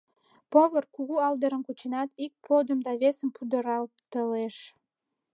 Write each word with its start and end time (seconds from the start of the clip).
Повар 0.51 0.85
кугу 0.95 1.15
алдырым 1.27 1.61
кученат, 1.67 2.09
ик 2.25 2.33
подым 2.45 2.79
да 2.85 2.91
весым 3.01 3.29
пудыратылеш. 3.35 4.55